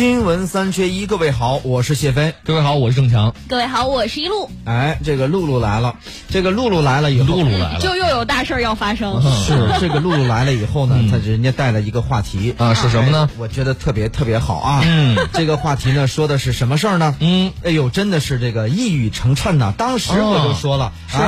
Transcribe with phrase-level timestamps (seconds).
[0.00, 2.32] 新闻三缺一，各位好，我是谢飞。
[2.42, 3.34] 各位好，我是郑强。
[3.50, 4.48] 各位好，我是一路。
[4.64, 5.96] 哎，这个露露来了，
[6.30, 9.20] 这个露露来了以后，露露来了，就又有大事儿要发生。
[9.44, 13.28] 是 这个露露来了以后呢，他人家带了一个话题啊，是什么呢？
[13.36, 14.82] 我觉得特别特别好啊。
[14.86, 17.14] 嗯，这个话题呢，说的是什么事儿呢？
[17.20, 19.74] 嗯，哎呦，真的是这个一语成谶呐。
[19.76, 21.18] 当时我就说了，是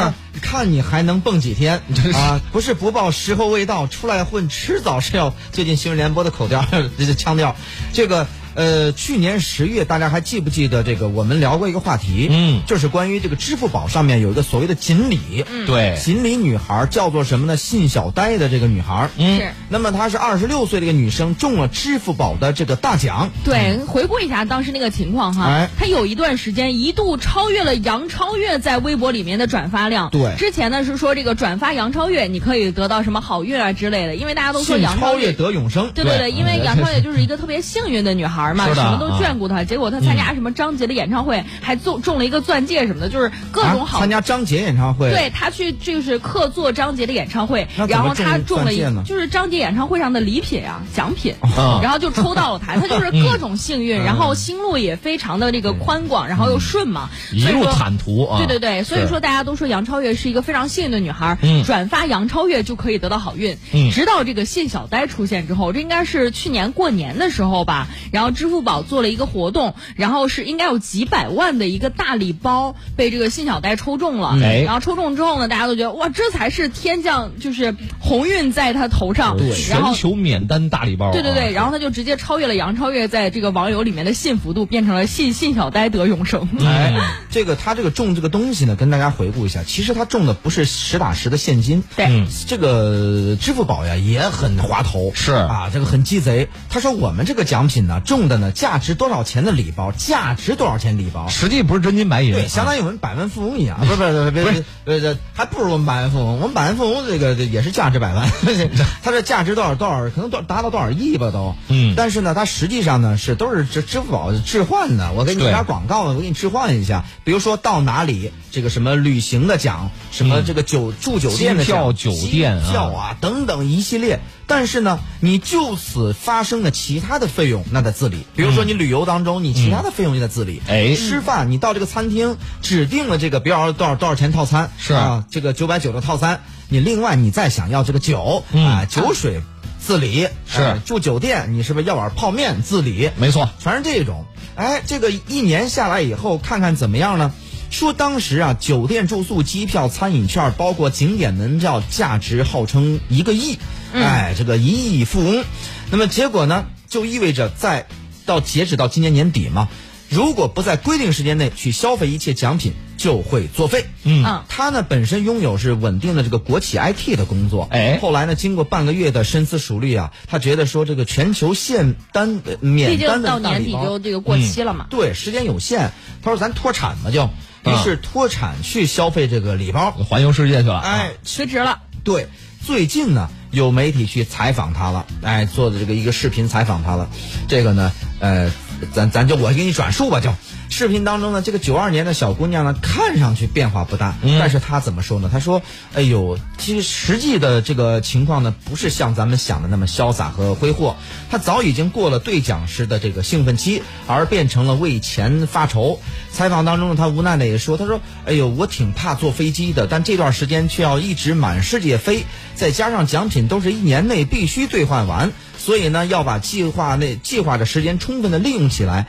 [0.41, 1.82] 看你还能蹦几天
[2.14, 2.41] 啊？
[2.52, 5.34] 不是不报，时候未到，出来混，迟早是要。
[5.52, 6.64] 最近新闻联播的口调，
[6.96, 7.54] 这个腔调，
[7.93, 8.27] 这个。
[8.55, 11.09] 呃，去年十月，大家还记不记得这个？
[11.09, 17.57] 我们聊过一个话题，嗯，就是关于这个支付宝上面有一个所谓的锦鲤，嗯，对，锦鲤女孩叫做什么呢？
[17.57, 19.52] 信小呆的这个女孩，嗯，是。
[19.69, 23.30] 那么她是二十六岁的一个女生，中了支付宝的这个大奖。
[23.45, 30.10] 对，回顾一下当时那个情况哈，哎，她有一段时间一度超越了杨超越在微博里面的转发量。
[30.10, 35.91] 对，之前呢是说这个转发杨超越，你可以得到什么好运啊之类的，因为大家都说杨超越得永生。
[35.95, 39.12] 对对对，因为杨超越就是一个特别幸运的女孩嘛，什么都。
[39.12, 44.01] 眷顾他，结果他参加什么张杰的演唱会，还中中了一个钻戒什么的，就是各种好。
[44.01, 51.35] 参加张杰演唱会，对他去就是客座张杰的演唱会，然后他中了一就是张杰演唱会上的礼品啊奖品，
[51.82, 58.38] 然后就抽到了他，他就是各种幸运，然后心路也非常的这个宽广，然后又顺嘛，一路坦途啊。
[58.38, 63.57] 对对对，所以说大家都说杨超越是一个非常幸运的女孩，转发杨超越就可以得到好运。
[63.93, 69.12] 直到这个谢小呆出现之后，这应该是去年过年的时候吧，然后支付宝做了。
[69.12, 86.49] 一个活动，然后是应该有几百万的一个大礼包被这个信小呆抽中了，然后抽中之后呢，大家都觉得哇，这才是天降就是鸿运在他头上，对全球免单大礼包，对对对，然后他就直接超越了杨超越在这个网友里面的幸福度，变成了信信小呆得永生。
[86.65, 86.94] 哎，
[87.28, 96.49] 这个他这个中这个东西呢，跟大家回顾一下，其实他中的不是实打实的现金，对，这个支付宝呀也很滑头，是啊，这个很鸡贼。
[96.71, 98.92] 他说我们这个奖品呢中的呢价值。
[99.03, 99.91] 多少钱的礼包？
[99.91, 101.26] 价值多少钱礼包？
[101.28, 103.81] 实际不是真金白银，对，相当于我们百万富翁一样。
[103.81, 106.41] 不是不是不是不是，还不如我们百万富翁。
[106.41, 108.30] 我们百万富翁这个也是价值百万，
[109.02, 111.56] 它这价值多少多少，可能多达到多少亿吧都。
[111.69, 111.94] 嗯。
[111.97, 115.12] 但是呢，它实际上呢是都是支支付宝置换的。
[115.12, 117.04] 我给你点广告呢，我给你置换一下。
[117.24, 124.20] 比如说到哪里，这个什么旅行的奖，什么这个酒住酒店的票、酒店票啊等等一系列。
[124.47, 128.18] 但是呢，你就此发生的其他的费用，那得自理。
[128.36, 130.62] 比如说你旅游当中，你其他的费用就得自理。
[130.68, 139.40] 哎，吃饭，你到这个餐厅指定了这个，比如多少多少钱套餐，是啊，这个九百九的套餐，你另外你再想要这个酒啊，酒水
[139.80, 140.28] 自理。
[140.46, 143.10] 是住酒店，你是不是要碗泡面自理？
[143.16, 144.26] 没错，全是这种。
[144.54, 147.32] 哎，这个一年下来以后，看看怎么样呢？
[147.70, 153.58] 说当时啊，酒店住宿、机票、餐饮券，包括景点门票，价值号称一个亿。
[153.94, 155.42] 哎，这个一亿富翁，
[155.90, 157.86] 那么结果呢，就意味着在
[158.27, 159.69] 到截止到今年年底嘛，
[160.09, 163.87] 如果不在规定时间内去消费一切奖品，就会作废。
[164.05, 167.66] 嗯，他呢本身拥有是稳定的这个国企 IT 的工作。
[167.71, 174.87] 哎，后来呢，经过半个月的深思熟虑啊，他觉得说这个全球限单免单的到年底就这个过期了嘛。
[174.91, 177.31] 对，时间有限，他说咱脱产吧就，
[177.65, 180.78] 于是脱产去消费这个礼包，环游世界去了。
[180.81, 181.81] 哎，辞职了。
[182.04, 182.28] 对，
[182.65, 183.28] 最近呢。
[183.53, 187.10] 有媒体去采访他了，哎，做的这个一个视频采访他了，
[187.49, 188.49] 这个呢，呃，
[188.94, 190.33] 咱咱就我给你转述吧，就。
[190.72, 195.28] 视频当中呢，这个九二年的小姑娘呢，看上去变化不大，但是她怎么说呢？
[195.31, 195.62] 她说，
[195.94, 200.97] 哎呦，其实实际的这个情况呢，不是像咱们想的那么潇洒和挥霍，
[201.31, 206.00] 她早已经过了兑奖时的这个兴奋期，而变成了为钱发愁。
[206.33, 213.43] 采访当中呢，她无奈的也说，她说，哎呦，我挺怕坐飞机的，但这段时间却要一直满世界飞，再加上奖品。
[213.53, 219.09] 都是一年内必须兑换完，所以呢，要把计划内计划的时间充分的利用起来。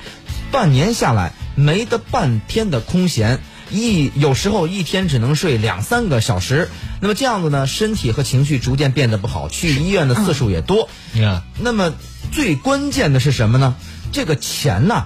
[0.52, 6.70] 半年下来，没得半天的空闲，一有时候一天只能睡两三个小时。
[7.02, 10.90] 那么这样子呢，身体和情绪逐渐变得不好，去医院的次数也多。
[11.60, 11.94] 那么
[12.32, 13.76] 最关键的是什么呢？
[14.12, 15.06] 这个钱呢？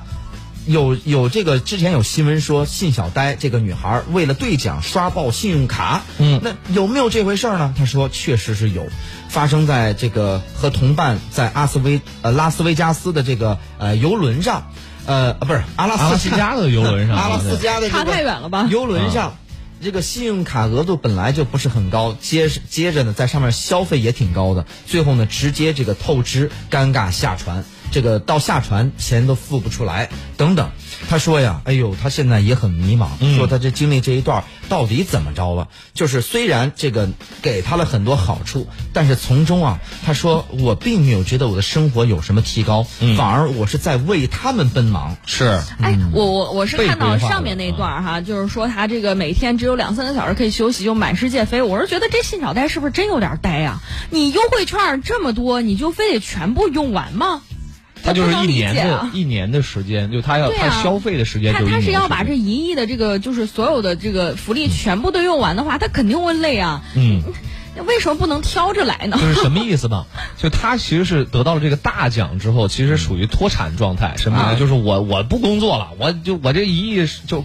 [0.65, 7.73] 有有这个之前有新闻说信小呆这个女孩为了兑奖刷爆信用卡，嗯，那有没有这回事呢？
[7.77, 8.85] 她说确实是有，
[9.29, 14.69] 发生在这个和同伴在阿斯维呃拉斯维加斯的这个呃游轮上，
[15.07, 18.67] 呃不是阿拉斯加的游轮上，阿拉斯加的差太远了吧？
[18.69, 19.37] 游轮上，
[19.81, 27.65] 这个信用卡额度本来就不是很高，接接着呢在上面消费也挺高的，最后呢直接这个透支，尴尬下船。
[27.91, 30.69] 这个到下船钱都付不出来等等。
[31.09, 35.67] 他说呀，哎呦，他现在也很迷茫，说他这经历这一段到底怎么着了？
[35.93, 37.09] 就是虽然这个
[37.41, 42.83] 给他了很多好处，但是从中啊，他说我并没有觉得我的生活有什么提高，
[43.15, 45.15] 反而我是在为他们奔忙。
[45.25, 51.61] 是，哎，我我我是看到上面那段哈，就是说他这个每天只有两三个小时可以休息，就满世界飞。
[51.61, 53.79] 我是觉得这信小呆是不是真有点呆呀？
[54.09, 57.43] 你优惠券这么多，你就非得全部用完吗？
[58.07, 66.81] 他就是一年的一年的时间，就他要他消费的时间，他他是要把这一亿的这个就是所有的这个福利全部都用完的话，他肯定会累啊。
[66.95, 67.21] 嗯。
[67.85, 69.17] 为什么不能挑着来呢？
[69.19, 70.05] 就是什么意思呢？
[70.37, 74.15] 就他其实是得到了这个大奖之后，其实属于脱产状态。
[74.17, 74.59] 什么意思？
[74.59, 77.43] 就是我我不工作了，我就我这一亿就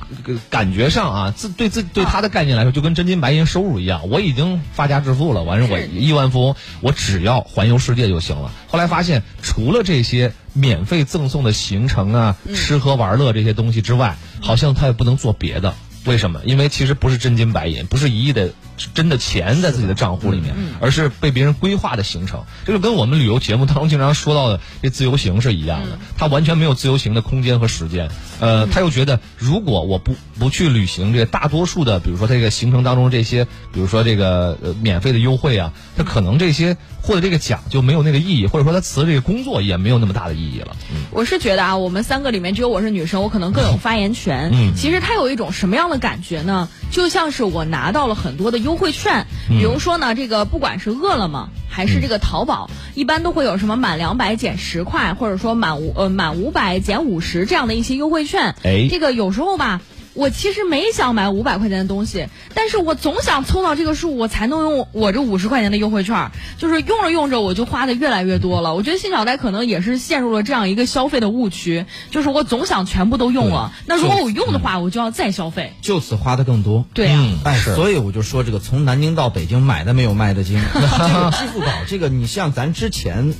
[0.50, 4.08] 感觉上啊，自对自对他的概念来说，就跟真金白银收入一样。
[4.08, 8.50] 我已经发家致富了，完事我亿万富翁，我只要环游世界就行了。
[8.68, 15.74] 后来发现，除了这些免费赠送的行程啊、吃喝玩乐这些东西之外，好像他也不能做别的。
[16.04, 16.40] 为什么？
[16.44, 18.52] 因为其实不是真金白银，不是一亿的
[18.94, 22.44] 真的钱在自己的账户里面，而是被别人规划的行程。
[22.64, 28.10] 这就跟我们旅游节目当中经常说到的这自由行是一样的，他完全没有自由行的空间和时间。
[28.40, 40.76] 呃，他又觉得，如果我不不去旅行，这个大多数的，比如说这个行程当中这些，比如说这个呃免费的优惠啊，他可能这些获得这个奖就没有那个意义，或者说他辞这个工作也没有那么大的意义了。
[41.10, 44.50] 我是觉得啊，我们三个里面只有我是女生，我可能更有发言权。
[44.52, 46.68] 嗯，其实他有一种什么样的感觉呢？
[46.90, 58.54] 就像是我拿到了很多的优惠券，比如说呢，这个不管是饿了么还是这个淘宝，一般都会有什么满两百减十块，或者说满五呃满五百减五十这样的一些优惠券。
[58.62, 59.80] 哎，这个有时候吧。
[60.14, 66.30] 我其实没想买五百块钱的东西，但是我总想凑到这个数，我才能用我这五十块钱的优惠券。
[66.58, 68.74] 就是用着用着，我就花的越来越多了。
[68.74, 76.84] 我觉得新小呆可能也是陷入了这样一个消费的误区，就是我总想全部都用了，那如果我用的话，我就要再消费，就此花的更多。
[76.94, 80.60] 对呀，哎，所以我就说这个从南京到北京买的没有卖的精。
[80.74, 83.34] 这个支付宝，这个你像咱之前。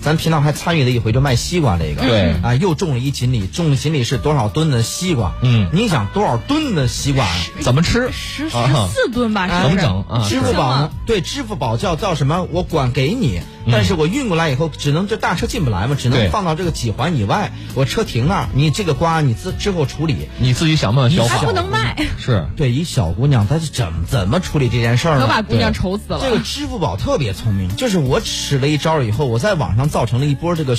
[0.00, 5.32] 咱平常还参与了一回，就卖西瓜这个，对啊，又种了一锦鲤，种的锦鲤是多少吨的西瓜？
[5.42, 7.26] 嗯，你想多少吨的西瓜
[7.60, 8.10] 怎么吃？
[8.12, 8.56] 十十
[8.92, 9.48] 四吨吧？
[9.62, 10.26] 怎么整啊？
[10.28, 10.90] 支付宝呢？
[11.06, 12.46] 对，支付宝叫叫什么？
[12.50, 13.40] 我管给你，
[13.70, 21.38] 但是我运过来以后，只能这大车进不来嘛，只能放到这个几环以外，我车停那儿，你这个瓜你自之后处理，你自己想办法消化。
[21.38, 21.96] 还不能卖。
[22.18, 25.26] 是对一小姑娘，她是怎怎么处理这件事儿呢？
[25.26, 26.20] 可把姑娘愁死了。
[26.22, 30.76] 这个支付宝特别聪明，就是我使了一招以后，我在网上造成了一波这个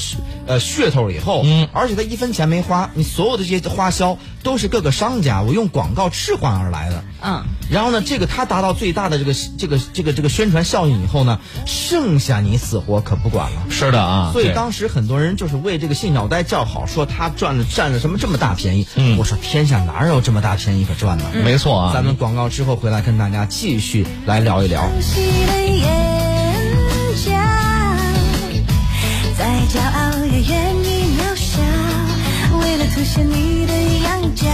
[0.47, 13.63] 呃噱头以后，嗯，而且他一分钱没花，你所有的这些花销都是各个商家我用广告置换而来的，嗯，然后呢，这个他达到最大的这个这个这个这个宣传效应以后呢，剩下你死活可不管了。
[13.69, 18.87] 是的啊，所以当时很多人就是为这个信小呆叫好，说他赚了占了什么这么大便宜。
[18.95, 21.25] 嗯，我说天下哪有这么大便宜可赚呢？
[21.43, 24.89] 没错啊，咱们广告之后回来跟大家继续来聊一聊。
[29.39, 30.87] 再骄傲也愿意
[31.17, 31.61] 渺小，
[32.59, 33.71] 为了凸显你的
[34.03, 34.45] 羊角，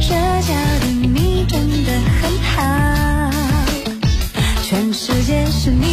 [0.00, 0.08] 社
[0.48, 1.54] 交的你真
[1.84, 3.30] 的很好，
[4.64, 5.89] 全世界是你。